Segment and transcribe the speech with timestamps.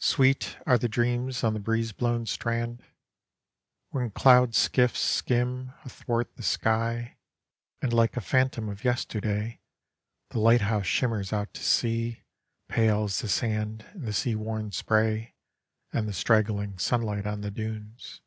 [0.00, 2.82] Sweet are the dreans on the breoze blown strand!
[3.88, 7.10] When cloud skiffs skim athwart the
[7.80, 9.62] And like a phantou of yesterday
[10.28, 12.22] The light house shirmers out to sea
[12.68, 15.34] Pale as the sand and the sea worn spray
[15.90, 18.20] And the strangling sunlight on the dunes.